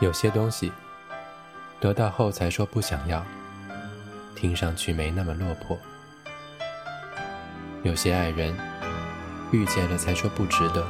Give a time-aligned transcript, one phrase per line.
[0.00, 0.72] 有些东西
[1.78, 3.22] 得到后才说不想要，
[4.34, 5.76] 听上去没那么落魄；
[7.82, 8.56] 有些爱人
[9.52, 10.86] 遇见了才说不值得，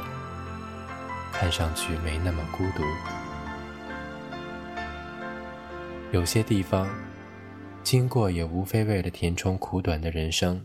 [1.33, 2.83] 看上去没那么孤独；
[6.11, 6.87] 有些地方
[7.83, 10.63] 经过也无非为了填充苦短的人生。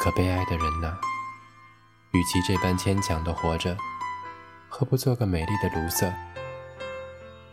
[0.00, 0.98] 可悲哀的人呐，
[2.10, 3.76] 与其这般牵强的活着，
[4.68, 6.12] 何不做个美丽的卢瑟？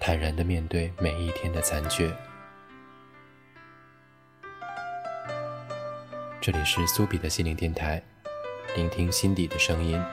[0.04, 2.12] 坦然地面对每一天的残缺。
[6.42, 8.02] 这里是苏比的心灵电台，
[8.76, 10.04] 聆听心底的声音。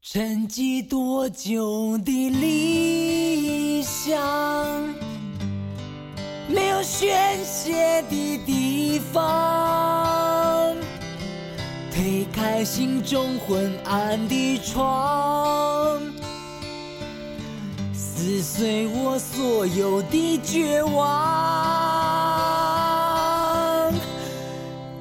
[0.00, 4.18] 沉寂多久的理想，
[6.48, 10.01] 没有宣泄的地方。
[12.64, 16.00] 心中昏暗的窗，
[17.92, 21.02] 撕碎我所有的绝望。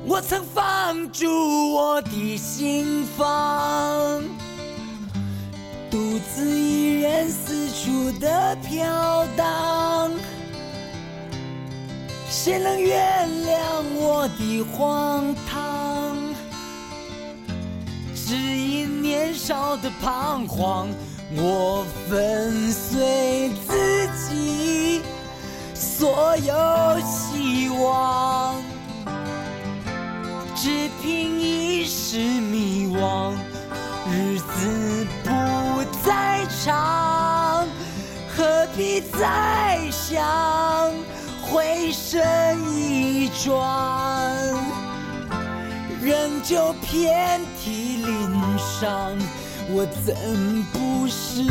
[0.06, 4.24] 我曾放逐我的心房，
[5.90, 10.12] 独自一人四处的飘荡。
[12.30, 15.81] 谁能原谅我的荒唐？
[18.32, 20.88] 只因年少的彷徨，
[21.36, 25.02] 我粉碎自己
[25.74, 28.56] 所有希望，
[30.56, 33.34] 只凭一时迷惘，
[34.10, 35.30] 日子不
[36.02, 37.68] 再长，
[38.34, 40.94] 何必再想
[41.42, 43.62] 回身一转？
[46.04, 47.81] 仍旧遍体
[48.80, 49.18] 伤，
[49.70, 50.16] 我怎
[50.72, 51.44] 不是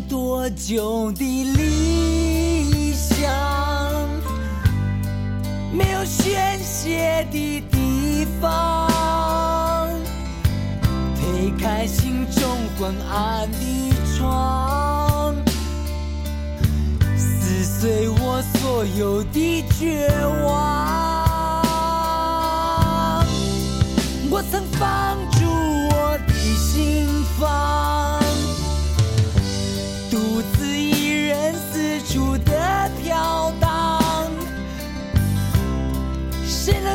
[0.00, 1.24] 多久的
[1.54, 3.30] 理想，
[5.72, 9.90] 没有宣泄的地方。
[11.18, 12.42] 推开心中
[12.78, 15.34] 昏暗的窗，
[17.16, 20.08] 撕碎我所有的绝
[20.44, 20.46] 望。
[24.30, 25.46] 我曾放逐
[25.90, 27.06] 我的心
[27.38, 28.25] 房。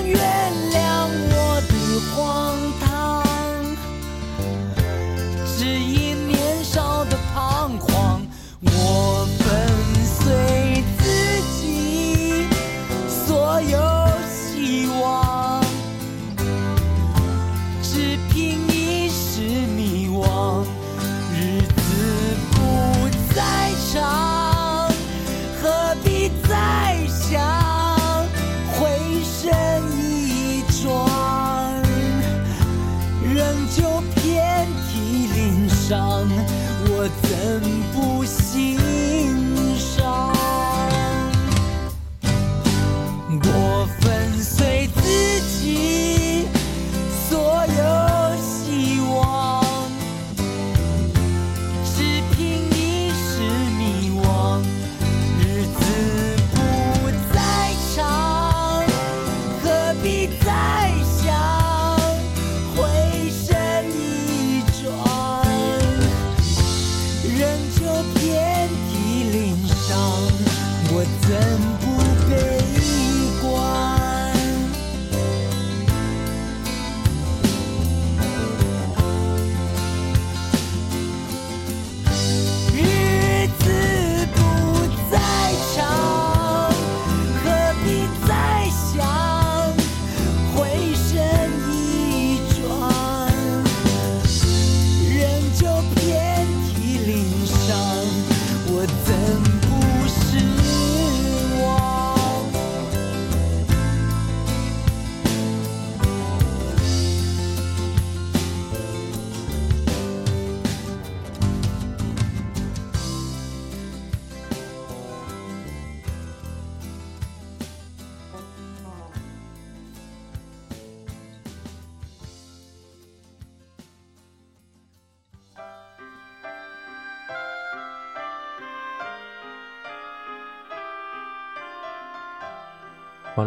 [0.08, 0.61] 远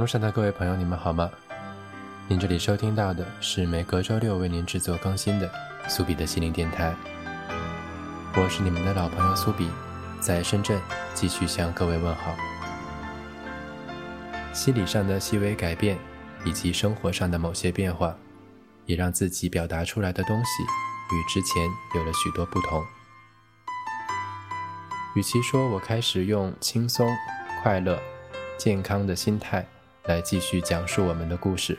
[0.04, 1.30] 络上的各位朋友，你们好吗？
[2.28, 5.50] 您这里收听到的是每隔周六为您制作更新的
[5.88, 6.94] 苏比的心灵电台。
[8.36, 9.70] 我是你们的老朋友苏比，
[10.20, 10.78] 在深圳
[11.14, 12.36] 继续向各位问好。
[14.52, 15.96] 心理上的细微改变，
[16.44, 18.14] 以及生活上的某些变化，
[18.84, 20.62] 也让自己表达出来的东西
[21.16, 22.84] 与之前有了许多不同。
[25.14, 27.08] 与其说我开始用轻松、
[27.62, 27.98] 快乐、
[28.58, 29.66] 健康的心态
[30.06, 31.78] 来继续讲述我们的故事，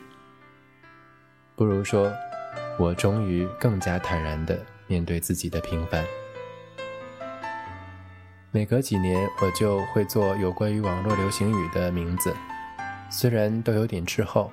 [1.56, 2.12] 不如说，
[2.80, 6.04] 我终于更加坦然地面对自己的平凡。
[8.50, 12.33] 每隔几年，我就会做有关于网络流行语的名字，
[13.12, 14.51] 虽然都有点滞后。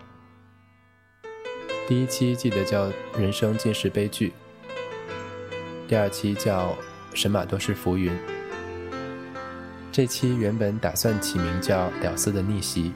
[1.88, 4.34] 第一期记得叫“人生尽是悲剧”，
[5.88, 6.76] 第二期叫
[7.14, 8.14] “神马都是浮云”。
[9.90, 12.92] 这期原本打算起名叫“屌丝的逆袭”，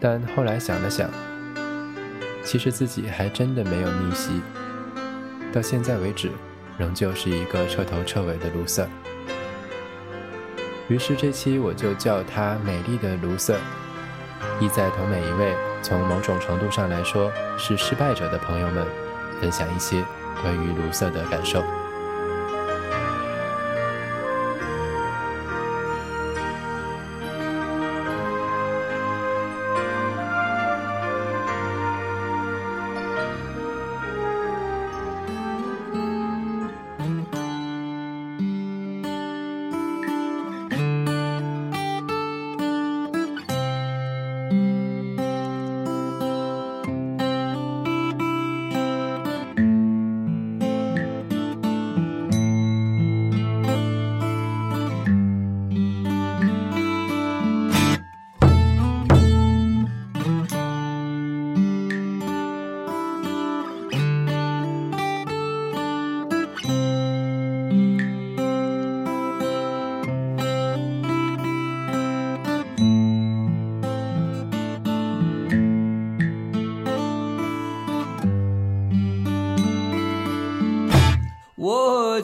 [0.00, 1.10] 但后来想了想，
[2.42, 4.40] 其实自己还真的没有逆袭，
[5.52, 6.30] 到现在为止，
[6.78, 8.88] 仍旧是一个彻头彻尾的卢瑟。
[10.88, 13.58] 于是这期我就叫它“美丽的卢瑟”，
[14.58, 18.86] 意在同每一位从某种程度上来说是失败者的朋友们，
[19.40, 20.02] 分享一些
[20.42, 21.62] 关于卢瑟的感受。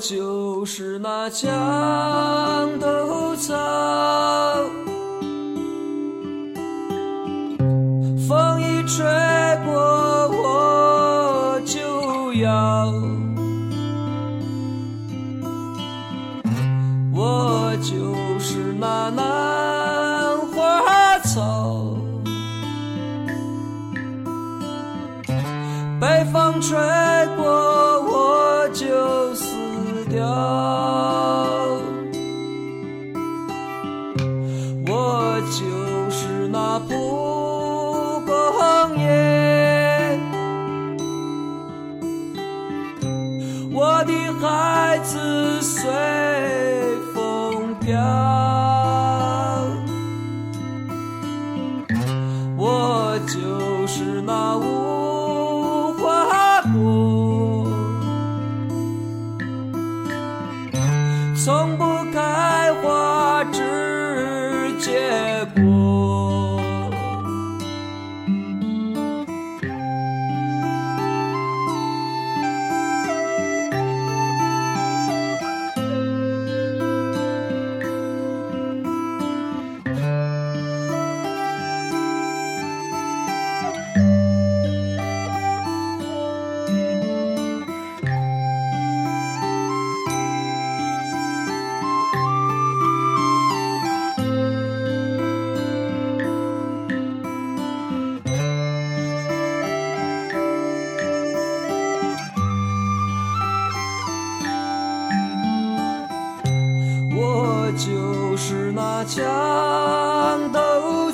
[0.08, 1.48] 就是那墙
[2.78, 3.52] 头草，
[8.28, 9.04] 风一吹
[9.64, 9.74] 过
[10.28, 11.80] 我就
[12.34, 12.92] 摇，
[17.12, 21.96] 我就是那兰花草，
[26.00, 26.78] 北风吹
[27.36, 27.44] 过
[28.02, 28.86] 我就
[30.36, 31.35] 死。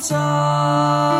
[0.03, 1.12] 头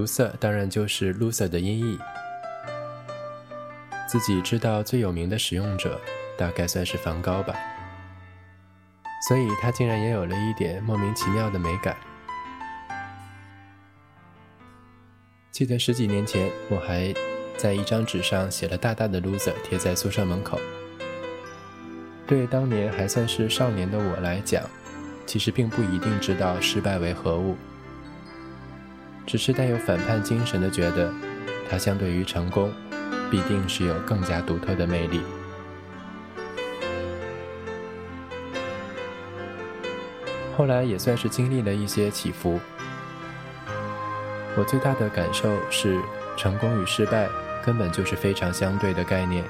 [0.00, 1.98] 卢瑟当然就是 loser 的音译。
[4.08, 6.00] 自己知道最有名的使用者，
[6.38, 7.54] 大概算是梵高吧。
[9.28, 11.94] 所以他竟然也有了一点莫名其妙的美感。
[15.50, 17.14] 记得十几年前，我还
[17.58, 20.58] 在一张纸上写了大大的 loser，贴在宿舍门口。
[22.26, 24.64] 对当年还算是少年的我来讲，
[25.26, 27.54] 其实并不一定知道失败为何物。
[29.30, 31.08] 只是带有反叛精神的觉得，
[31.70, 32.72] 它相对于成功，
[33.30, 35.20] 必定是有更加独特的魅力。
[40.56, 42.58] 后来也算是经历了一些起伏，
[44.56, 46.00] 我最大的感受是，
[46.36, 47.28] 成功与失败
[47.64, 49.44] 根本就是非常相对的概念。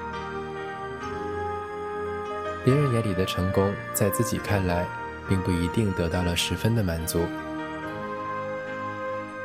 [2.63, 4.85] 别人眼里的成功，在自己看来，
[5.27, 7.25] 并不一定得到了十分的满足。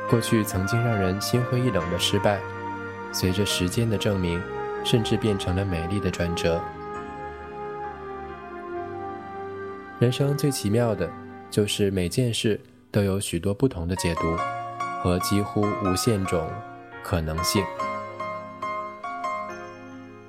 [0.09, 2.39] 过去曾经让人心灰意冷的失败，
[3.11, 4.41] 随着时间的证明，
[4.85, 6.61] 甚至变成了美丽的转折。
[9.99, 11.09] 人生最奇妙的，
[11.49, 12.59] 就是每件事
[12.89, 14.37] 都有许多不同的解读，
[15.01, 16.49] 和几乎无限种
[17.03, 17.65] 可能性。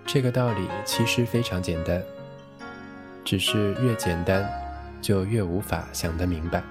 [0.05, 2.03] 这个道理其实非常简单，
[3.25, 4.45] 只是越简单，
[5.01, 6.65] 就越无法想得明白。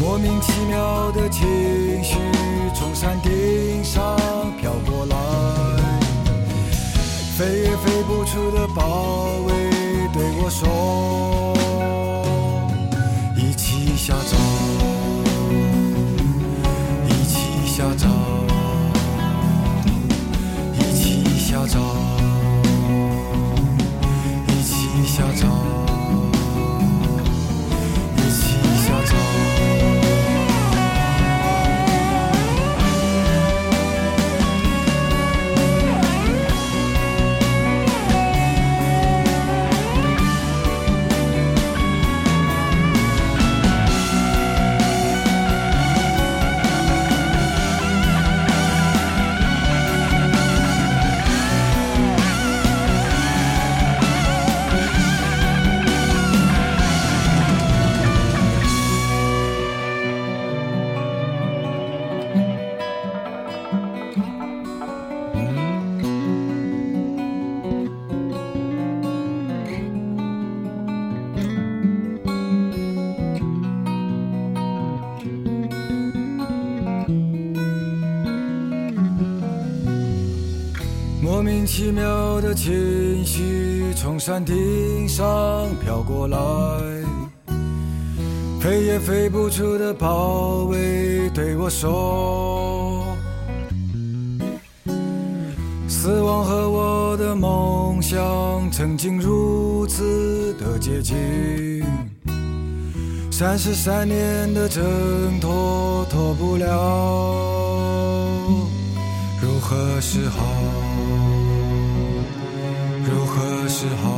[0.00, 1.42] 莫名其妙的情
[2.04, 2.16] 绪
[2.74, 4.16] 从山顶上
[4.60, 5.16] 飘过来，
[7.36, 9.52] 飞也飞不出的包围
[10.12, 11.54] 对我说，
[13.36, 14.43] 一起下葬。
[81.44, 85.26] 莫名其妙的情绪从山顶上
[85.84, 86.38] 飘过来，
[88.58, 93.04] 飞也飞不出的包围对我说：
[95.86, 98.18] 死亡和我的梦想
[98.72, 101.84] 曾经如此的接近，
[103.30, 104.82] 三十三年的挣
[105.40, 106.66] 脱脱不了，
[109.42, 110.53] 如何是好？
[113.84, 114.08] 是好？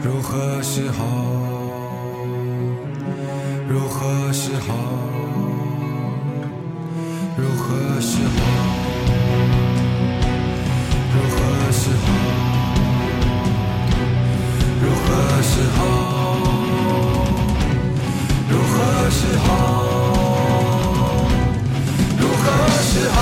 [0.00, 1.02] 如何是好？
[3.68, 4.68] 如何是好？
[7.36, 8.38] 如何是好？
[11.12, 11.36] 如何
[11.72, 12.08] 是好？
[14.80, 15.80] 如何是好？
[18.48, 19.48] 如何是好？
[22.20, 22.46] 如何
[22.82, 23.18] 是好？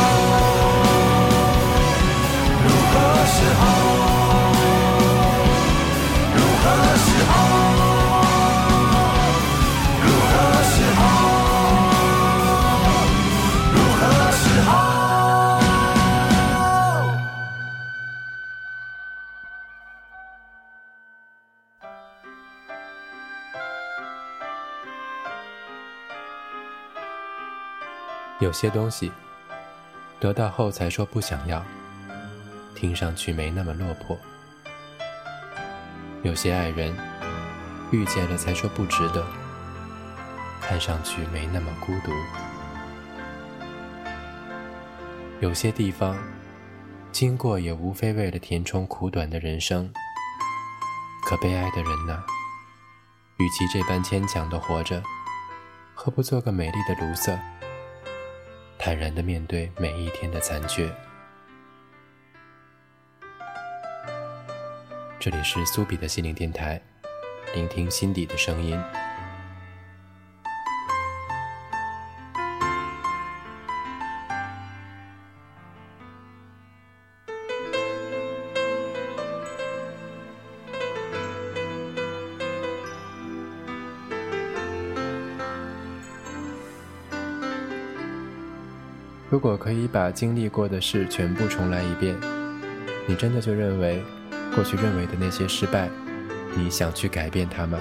[28.40, 29.10] 有些东西
[30.20, 31.60] 得到后才说不想要，
[32.74, 34.16] 听上去没那么落魄；
[36.22, 36.96] 有些爱人
[37.90, 39.26] 遇见了才说不值得，
[40.60, 42.12] 看上去没那么孤独；
[45.40, 46.16] 有些地方
[47.10, 49.92] 经过也无非为了填充苦短的人生。
[51.26, 52.22] 可悲哀的人呐，
[53.38, 55.02] 与其这般牵强的活着，
[55.92, 57.36] 何不做个美丽的卢瑟？
[58.88, 60.90] 坦然地面对每一天的残缺。
[65.20, 66.80] 这里是苏比的心灵电台，
[67.54, 68.80] 聆听心底的声音。
[89.38, 92.18] 如果可以把经历过的事全部重来一遍，
[93.06, 94.02] 你真的就认为
[94.52, 95.88] 过去认为的那些失败，
[96.56, 97.78] 你想去改变它吗？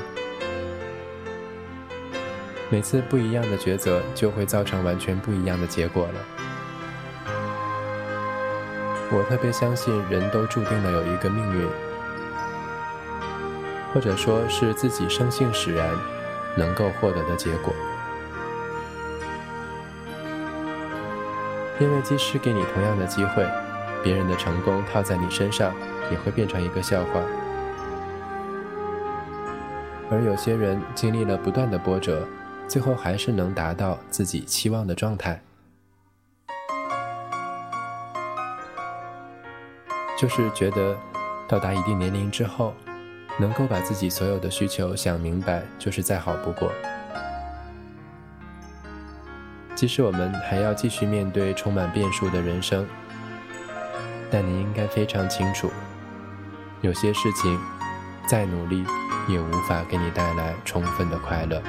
[2.70, 6.13] 每次不一样的抉择就会造成完全不一样的结果了。
[9.12, 11.67] 我特别相信人都注定了有一个命运，
[13.96, 15.89] 或者说是自己生性使然
[16.56, 17.74] 能够获得的结果。
[21.79, 23.47] 因为即使给你同样的机会，
[24.03, 25.73] 别人的成功套在你身上
[26.11, 27.21] 也会变成一个笑话。
[30.09, 32.25] 而有些人经历了不断的波折，
[32.67, 35.39] 最后还是能达到自己期望的状态，
[40.17, 40.97] 就是觉得
[41.47, 42.73] 到达一定年龄之后，
[43.37, 46.71] 能够把自己所有的需求想明白，就是再好不过。
[49.77, 52.83] 即使我们还要继续面对充满变数的人生，
[54.31, 55.71] 但你应该非常清楚，
[56.81, 57.59] 有些事情
[58.27, 58.83] 再努力
[59.27, 61.61] 也无法给你带来充分的快乐。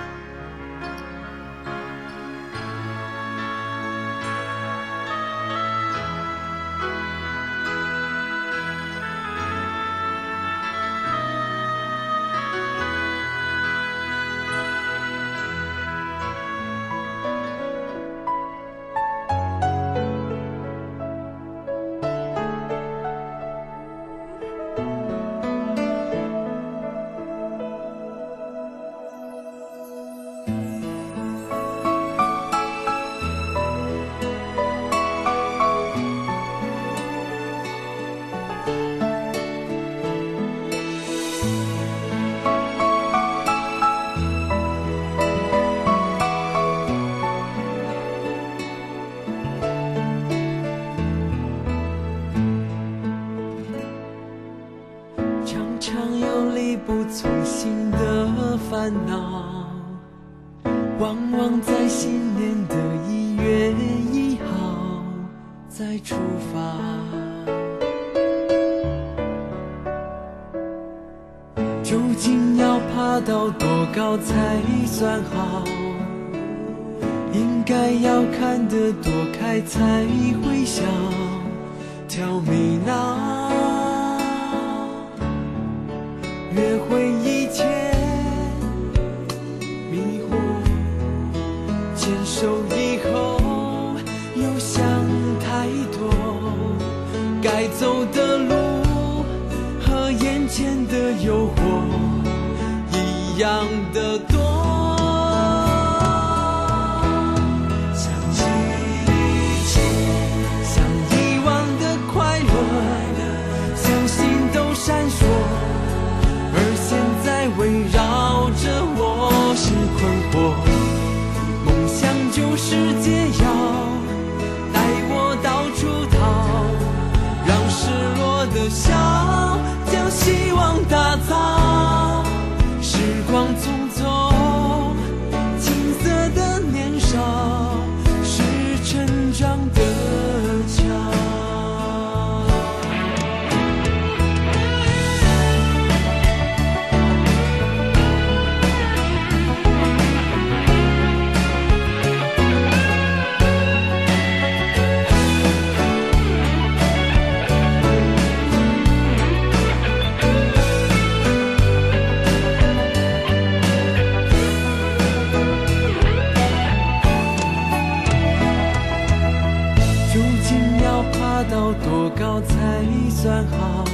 [173.21, 173.85] 算好？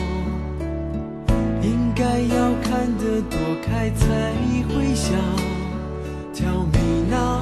[1.63, 4.05] 应该要看得多开才
[4.69, 5.15] 会笑。
[6.35, 7.41] 挑眉囊，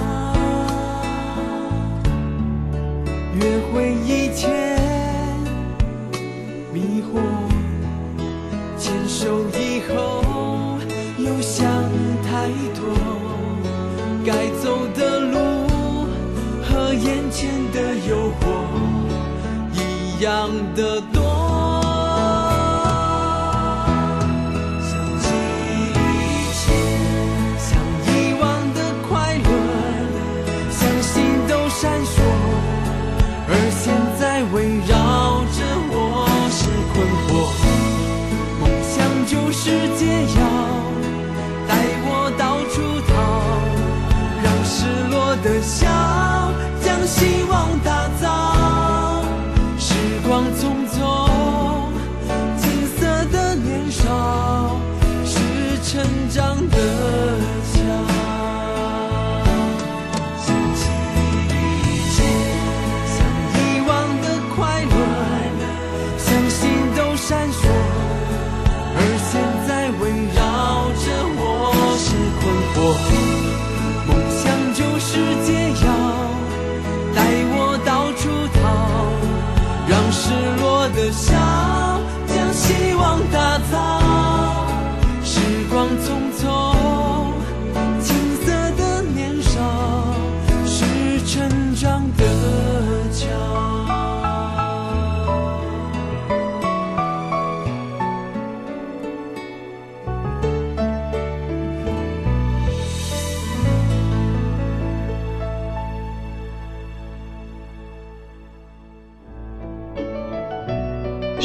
[3.35, 4.79] 约会以前
[6.73, 7.19] 迷惑，
[8.79, 10.23] 牵手以后
[11.19, 11.67] 又想
[12.23, 12.47] 太
[12.79, 12.95] 多，
[14.25, 15.37] 该走的路
[16.63, 18.43] 和眼前的诱惑
[19.75, 21.42] 一样的多。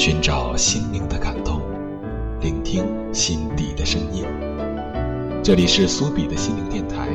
[0.09, 1.61] 寻找心灵的感动，
[2.39, 4.23] 聆听心底的声音。
[5.43, 7.09] 这里是苏比的心灵电台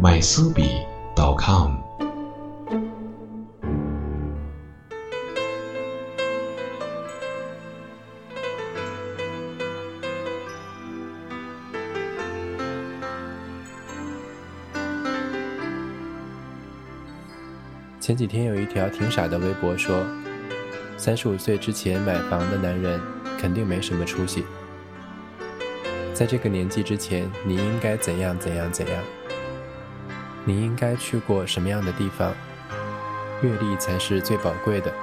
[0.00, 1.72] ，mysubi.com。
[17.98, 19.96] 前几天有一条挺傻的微博说，
[21.02, 23.00] 三十五岁之前买房的男人
[23.36, 24.44] 肯定没什么出息。
[26.14, 29.02] 在这个年纪之前，你应该怎样怎样怎样？
[30.44, 32.32] 你应该去过什么样的地方？
[33.42, 34.94] 阅历才是最宝贵的。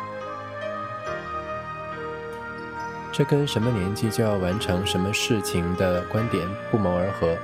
[3.11, 7.35] 这跟什么年纪就要完成什么事情的观点不谋而合。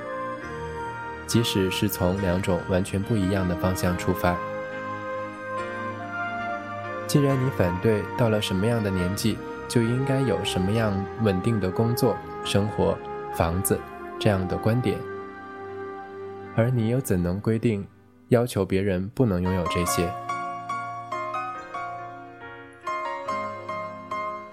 [1.28, 4.38] 即使是从两种完全不一样的方向出发。
[7.16, 9.38] 既然你反对到了什么样的年纪
[9.70, 12.98] 就应该有什么样稳定的工作、生活、
[13.34, 13.80] 房子
[14.20, 15.00] 这样的观点，
[16.58, 17.88] 而你又怎能规定
[18.28, 20.12] 要求别人不能拥有这些？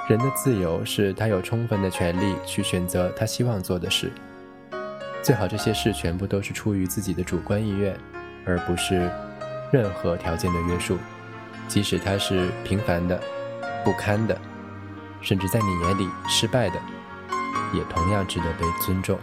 [0.07, 4.09] 人的自由是他有充分的权利去选择他希望做的事，
[5.21, 7.99] 最好这些事全部都是出于自己的主观意愿，
[8.47, 9.11] 而不是
[9.73, 10.97] 任何条件的约束。
[11.73, 13.19] 即使他是平凡的、
[13.83, 14.39] 不堪的，
[15.23, 16.79] 甚至在你眼里失败的，
[17.73, 19.19] 也同样值得被尊重。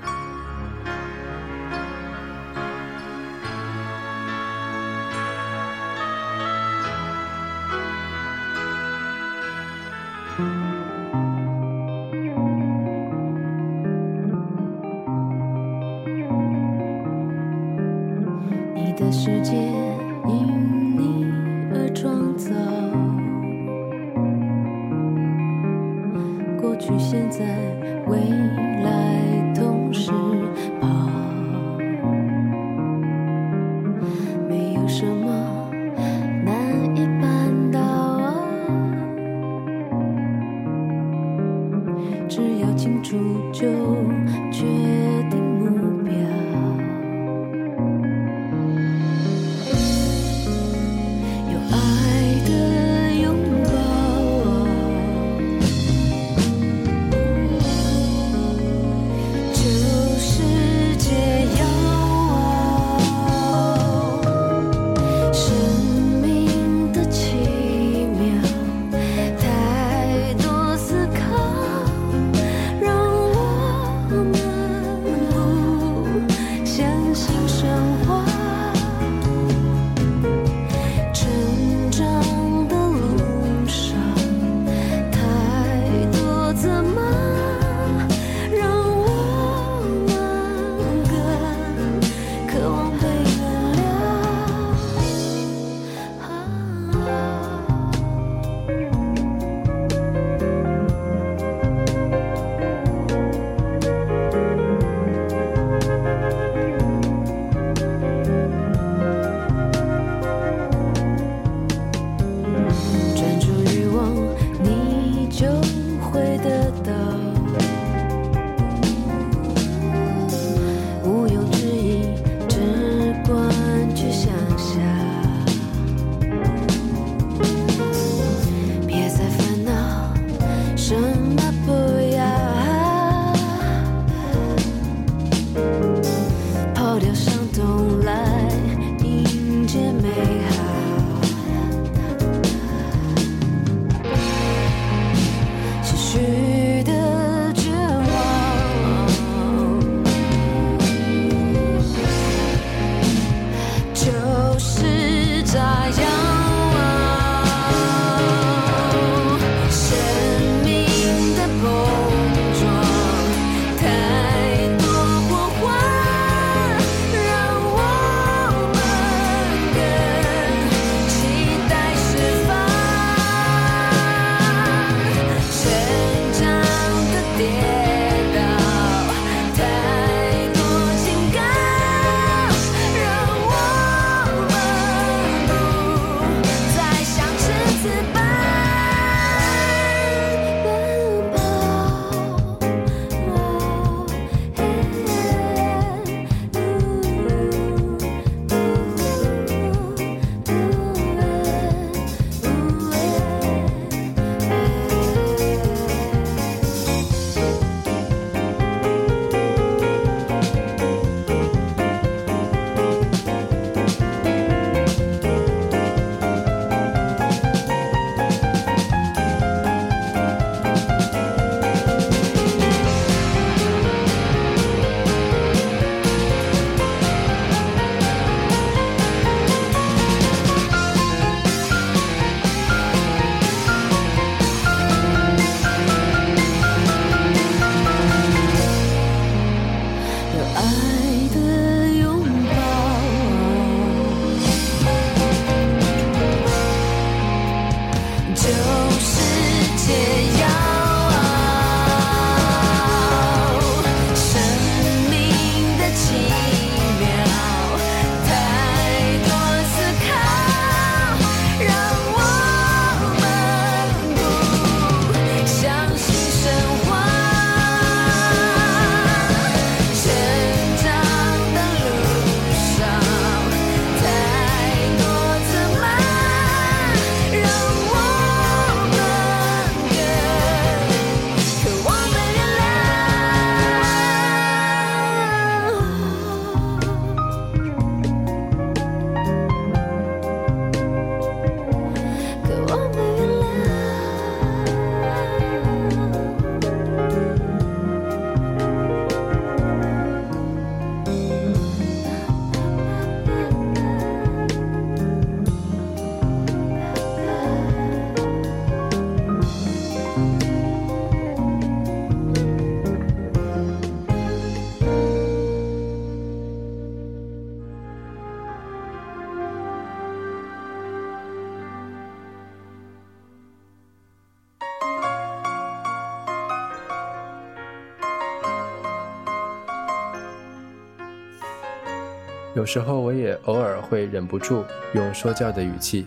[332.60, 336.06] 有时候我也偶尔会忍不住用说教的语气，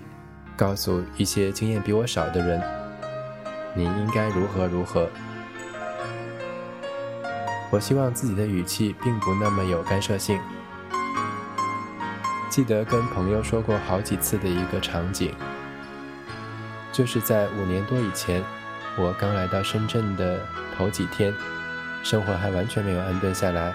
[0.55, 2.63] 告诉一些经验比我少的人
[3.75, 5.09] ：“你应该如何如何。”
[7.73, 10.39] 我希望自己的语气并不那么有干涉性。
[12.51, 15.35] 记得跟朋友说过好几次的一个场景，
[16.93, 18.45] 就是在五年多以前，
[18.99, 20.39] 我刚来到深圳的
[20.77, 21.33] 头几天，
[22.03, 23.73] 生活还完全没有安顿下来。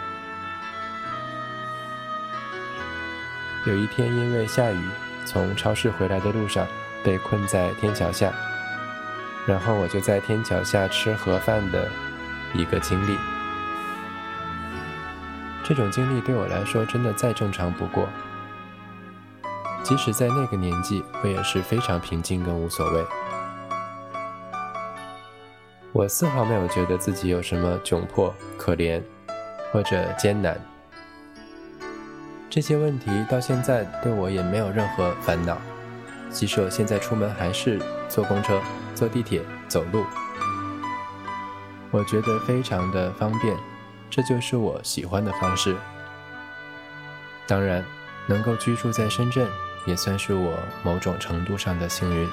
[3.68, 4.80] 有一天因为下雨，
[5.26, 6.66] 从超市回来的路上
[7.04, 8.32] 被困在天桥下，
[9.46, 11.92] 然后我就在天桥下吃盒饭的
[12.54, 13.18] 一个经历。
[15.66, 18.08] 这种经历对我来说真的再正常不过。
[19.84, 23.06] 即使在那个年纪，我也是非常平静跟无所谓。
[25.92, 29.04] 我丝毫没有觉得自己有什么窘迫、可怜
[29.74, 30.58] 或者艰难。
[32.58, 35.62] 这些问题到现在对我也没有任何烦恼。
[36.32, 38.60] 即使我现在出门还是坐公车、
[38.96, 40.04] 坐地铁、走路，
[41.92, 43.56] 我觉得非常的方便，
[44.10, 45.76] 这就是我喜欢的方式。
[47.46, 47.86] 当然，
[48.26, 49.48] 能够居住在深圳。
[49.86, 52.28] 也算是我某种程度上的幸运。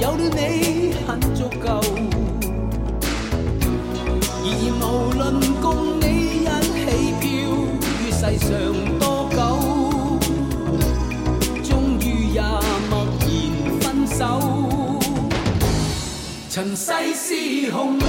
[0.00, 1.80] 有了你很足够，
[4.42, 4.46] 然
[4.80, 5.22] 而无论
[5.62, 5.64] 共
[6.00, 6.02] 你
[6.40, 6.84] 一起
[7.20, 7.22] 飘
[8.00, 8.48] 于世上
[8.98, 9.36] 多久，
[11.62, 12.02] 终于
[12.34, 12.40] 也
[12.90, 13.22] 默然
[13.80, 14.20] 分手。
[16.50, 17.26] 尘世是
[17.72, 18.06] 洪流，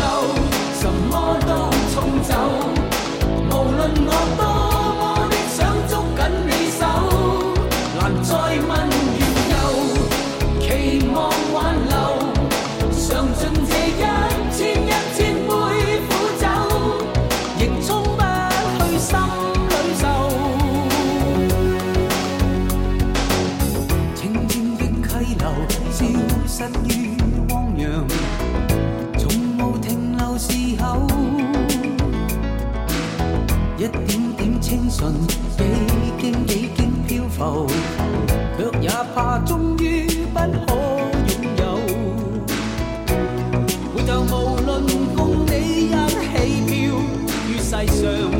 [0.80, 1.50] 什么都
[1.94, 2.34] 冲走，
[3.50, 4.42] 无论我多
[34.96, 35.64] 几
[36.18, 37.68] 经几经漂浮
[38.58, 40.74] 却也怕终于不可
[41.28, 41.64] 拥有。
[43.94, 44.84] 回头无论
[45.14, 46.14] 共你一起
[46.66, 46.74] 飘
[47.50, 48.35] 于世上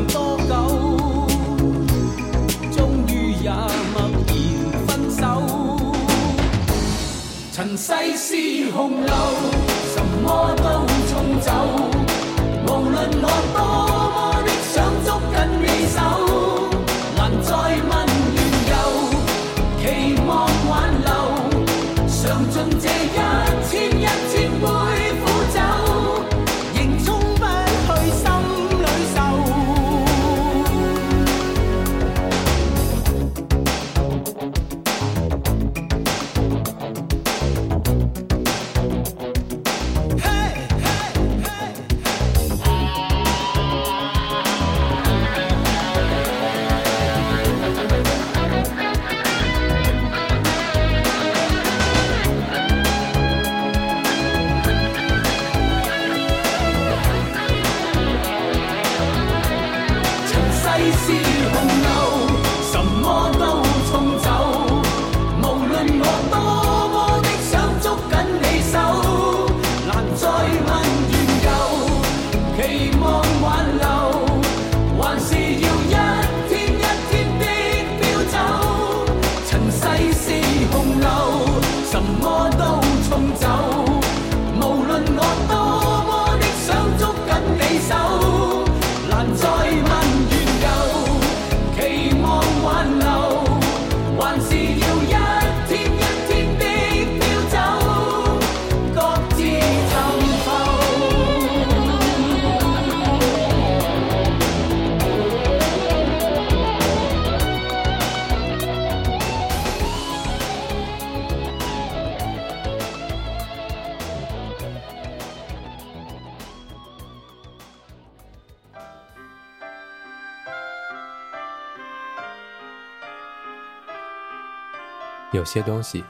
[125.36, 126.02] 有些东西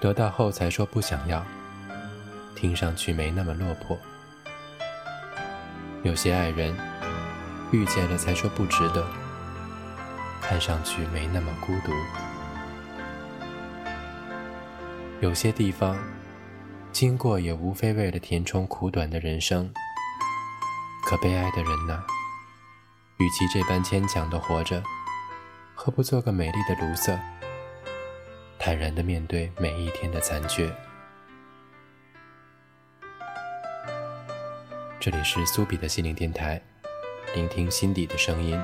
[0.00, 1.44] 得到后才说不想要，
[2.56, 3.98] 听上去没那么落魄；
[6.02, 6.74] 有些爱人
[7.70, 9.06] 遇见了才说不值得，
[10.40, 11.92] 看上去没那么孤独；
[15.20, 15.94] 有些地方
[16.92, 19.70] 经过也无非为了填充苦短的人生。
[21.04, 22.02] 可悲哀的人呐，
[23.18, 24.82] 与其这般牵强的活着，
[25.74, 27.20] 何不做个美丽的卢瑟？
[28.64, 30.74] 坦然的面对每一天的残缺。
[34.98, 36.58] 这里是苏比的心灵电台，
[37.34, 38.58] 聆听心底的声音。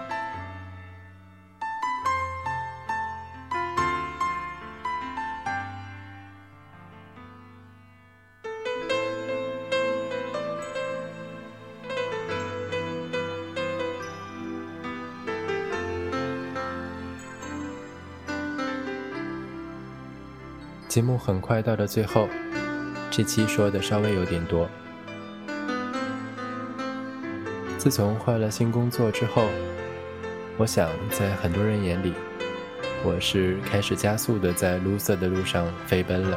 [20.91, 22.29] 节目很快到了最后，
[23.13, 24.69] 这期说的稍微有点多。
[27.79, 29.47] 自从换了新工作之后，
[30.57, 32.13] 我想在很多人眼里，
[33.05, 36.37] 我是开始加速的在绿色的路上飞奔了。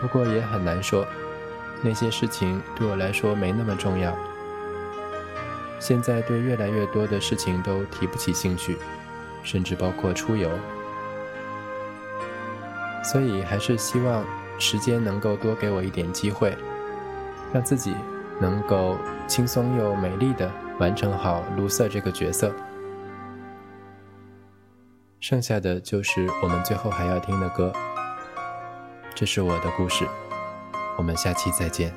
[0.00, 1.06] 不过也很难说，
[1.82, 4.16] 那些事情对我来说没那么重要。
[5.78, 8.78] 现在对越来越多的事情都提不起兴趣，
[9.42, 10.48] 甚至包括出游。
[13.12, 14.24] 所以还是希望
[14.58, 16.56] 时间能够多给我一点机会，
[17.52, 17.94] 让自己
[18.40, 18.96] 能够
[19.26, 22.50] 轻松又美丽的完成好卢瑟这个角色。
[25.20, 27.70] 剩下的就是我们最后还要听的歌。
[29.14, 30.06] 这是我的故事，
[30.96, 31.92] 我们下期再见。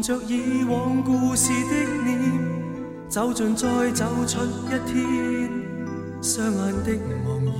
[0.00, 1.74] 藏着以往故事的
[2.06, 2.16] 脸，
[3.06, 5.50] 走进再走出一天，
[6.22, 6.92] 双眼的
[7.22, 7.52] 茫然，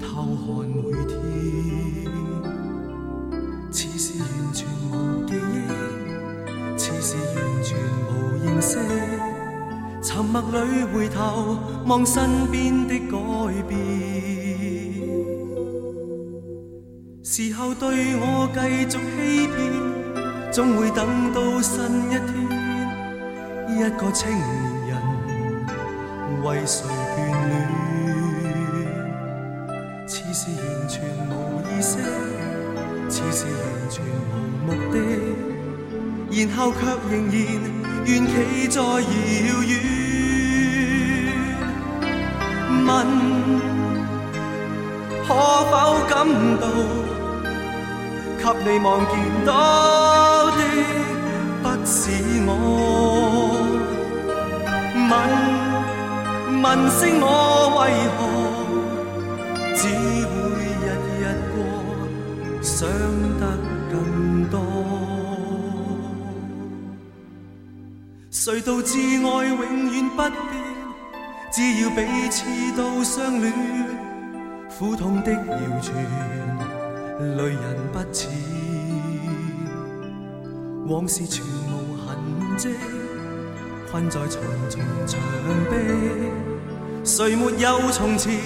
[0.00, 0.04] 偷
[0.34, 1.14] 看每天。
[3.70, 5.56] 似是完全无记忆，
[6.76, 7.78] 似是完全
[8.08, 8.10] 无
[8.44, 8.76] 认识。
[10.02, 13.16] 沉默里回头望身边的改
[13.68, 13.78] 变，
[17.22, 19.45] 时候对我继续欺
[20.56, 22.24] 总会等到新一天，
[23.68, 24.40] 一个青年
[24.88, 24.90] 人
[26.42, 27.18] 为谁眷
[27.50, 27.52] 恋？
[30.06, 30.94] 似是完全
[31.28, 31.98] 无意识，
[33.10, 33.54] 似是完
[33.90, 34.02] 全
[34.32, 34.32] 无
[34.64, 34.96] 目的，
[36.30, 36.80] 然后却
[37.10, 37.36] 仍然
[38.06, 38.32] 愿企
[38.66, 38.96] 在遥
[39.62, 39.70] 远。
[42.86, 42.88] 问
[45.28, 45.28] 可
[45.70, 45.72] 否
[46.08, 46.14] 感
[46.58, 46.64] 到，
[48.54, 49.54] 给你望见到？
[51.88, 52.10] 是
[52.44, 52.50] 我
[55.08, 55.10] 问
[56.62, 57.24] 问声我
[57.78, 57.80] 为
[58.16, 58.18] 何
[59.76, 59.80] 只
[60.26, 60.34] 会
[60.82, 60.84] 日
[61.20, 61.22] 日
[61.54, 61.56] 过，
[62.60, 62.74] 想
[63.38, 63.42] 得
[63.88, 63.94] 更
[64.50, 64.54] 多？
[68.32, 68.90] 谁道挚
[69.24, 69.56] 爱永
[69.92, 70.28] 远不变？
[71.52, 71.96] 只要彼
[72.28, 72.42] 此
[72.76, 73.52] 都相恋，
[74.76, 75.38] 苦痛的谣
[75.80, 75.94] 传，
[77.18, 78.28] 泪人不似。
[80.86, 82.16] 往事全无痕
[82.56, 82.68] 迹，
[83.90, 85.18] 困在重重墙
[85.70, 85.76] 壁。
[87.02, 88.38] 谁没有从前，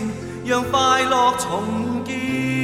[0.45, 2.60] 让快乐重建？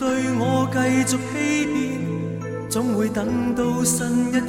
[0.00, 1.76] 对我继续欺骗
[2.70, 4.40] 总会等到新一天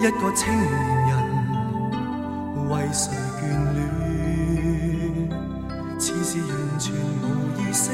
[0.00, 0.72] 一个青年
[1.06, 1.12] 人
[2.70, 3.44] 为谁眷
[3.74, 3.78] 恋
[5.98, 6.48] 似是完
[6.78, 7.24] 全无
[7.60, 7.92] 意识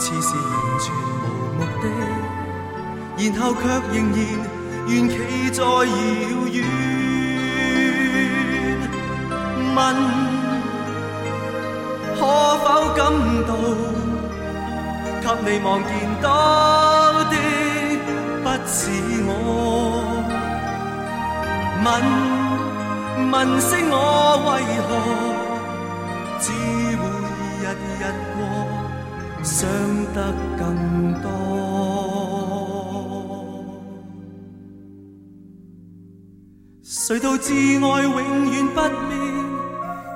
[0.00, 0.92] 似是完全
[1.22, 1.84] 无目的
[3.16, 3.62] 然后却
[3.96, 4.18] 仍然
[4.88, 5.14] 愿企
[5.52, 5.86] 在遥
[6.50, 6.56] 远。
[9.76, 9.78] 问
[12.16, 12.20] 可
[12.58, 12.64] 否
[12.96, 13.00] 感
[13.46, 13.93] 到
[15.24, 16.26] 給你望見到
[17.30, 17.36] 的
[18.42, 18.90] 不是
[19.26, 19.30] 我？
[21.82, 21.86] 問
[23.30, 23.96] 問聲我
[24.44, 24.48] 為
[24.84, 24.90] 何
[26.38, 26.44] 只
[27.00, 27.02] 會
[27.64, 27.66] 日
[28.00, 28.02] 日
[28.34, 28.38] 過，
[29.42, 29.54] 想
[30.12, 30.16] 得
[30.58, 30.62] 更
[31.22, 31.24] 多。
[36.82, 37.48] 誰道挚
[37.82, 38.12] 愛永
[38.46, 38.76] 遠不
[39.08, 39.10] 變，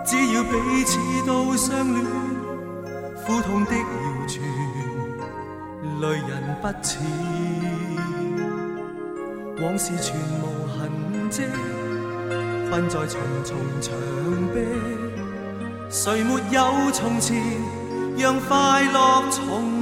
[0.05, 0.53] 只要彼
[0.85, 1.97] 此都相戀，
[3.25, 3.73] 苦痛的，
[6.01, 6.99] 泪人不似，
[9.61, 10.89] 往事全无痕
[11.29, 11.43] 迹，
[12.71, 13.93] 困在重重墙
[14.55, 14.61] 壁，
[15.91, 17.43] 谁没有从前，
[18.17, 19.78] 让快乐重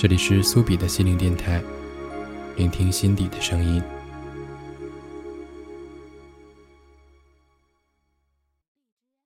[0.00, 1.62] 这里是苏比的心灵电台，
[2.56, 3.82] 聆听心底的声音。